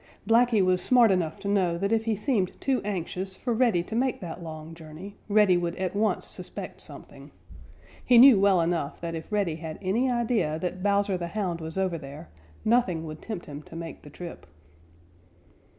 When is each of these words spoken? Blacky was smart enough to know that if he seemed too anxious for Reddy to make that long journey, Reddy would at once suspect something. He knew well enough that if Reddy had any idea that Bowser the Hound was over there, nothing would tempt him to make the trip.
Blacky 0.27 0.65
was 0.65 0.81
smart 0.81 1.11
enough 1.11 1.39
to 1.41 1.47
know 1.47 1.77
that 1.77 1.91
if 1.91 2.05
he 2.05 2.15
seemed 2.15 2.59
too 2.59 2.81
anxious 2.83 3.37
for 3.37 3.53
Reddy 3.53 3.83
to 3.83 3.93
make 3.95 4.19
that 4.19 4.41
long 4.41 4.73
journey, 4.73 5.15
Reddy 5.29 5.57
would 5.57 5.75
at 5.75 5.95
once 5.95 6.25
suspect 6.25 6.81
something. 6.81 7.29
He 8.03 8.17
knew 8.17 8.39
well 8.39 8.61
enough 8.61 8.99
that 8.99 9.13
if 9.13 9.31
Reddy 9.31 9.57
had 9.57 9.77
any 9.79 10.09
idea 10.09 10.57
that 10.57 10.81
Bowser 10.81 11.19
the 11.19 11.27
Hound 11.27 11.61
was 11.61 11.77
over 11.77 11.99
there, 11.99 12.29
nothing 12.65 13.05
would 13.05 13.21
tempt 13.21 13.45
him 13.45 13.61
to 13.61 13.75
make 13.75 14.01
the 14.01 14.09
trip. 14.09 14.47